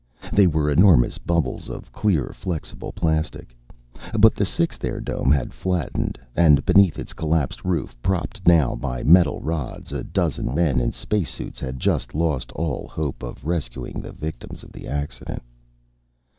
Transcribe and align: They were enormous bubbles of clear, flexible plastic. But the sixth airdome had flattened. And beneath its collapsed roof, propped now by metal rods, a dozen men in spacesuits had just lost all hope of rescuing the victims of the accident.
They 0.33 0.47
were 0.47 0.71
enormous 0.71 1.19
bubbles 1.19 1.69
of 1.69 1.91
clear, 1.91 2.31
flexible 2.33 2.91
plastic. 2.91 3.55
But 4.17 4.33
the 4.33 4.45
sixth 4.47 4.81
airdome 4.81 5.31
had 5.31 5.53
flattened. 5.53 6.17
And 6.35 6.65
beneath 6.65 6.97
its 6.97 7.13
collapsed 7.13 7.63
roof, 7.63 7.95
propped 8.01 8.47
now 8.47 8.73
by 8.75 9.03
metal 9.03 9.39
rods, 9.41 9.91
a 9.91 10.03
dozen 10.03 10.55
men 10.55 10.79
in 10.79 10.91
spacesuits 10.91 11.59
had 11.59 11.79
just 11.79 12.15
lost 12.15 12.51
all 12.53 12.87
hope 12.87 13.21
of 13.21 13.45
rescuing 13.45 14.01
the 14.01 14.11
victims 14.11 14.63
of 14.63 14.71
the 14.71 14.87
accident. 14.87 15.43